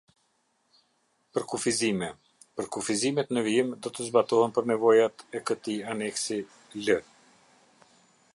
Përkufizime. 1.37 2.09
Përkufizimet 2.61 3.35
në 3.37 3.45
vijim 3.49 3.69
do 3.85 3.93
të 3.99 4.09
zbatohen 4.09 4.57
për 4.59 4.69
nevojat 4.73 5.27
ce 5.29 5.45
këtij 5.51 5.79
Aneksi 5.95 6.41
L. 6.89 7.01